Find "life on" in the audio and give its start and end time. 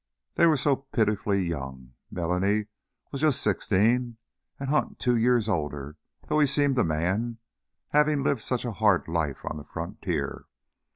9.07-9.57